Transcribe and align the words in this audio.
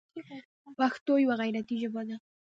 پښتو 0.77 1.13
یوه 1.23 1.35
غیرتي 1.41 1.75
ژبه 1.81 2.01
ده. 2.07 2.15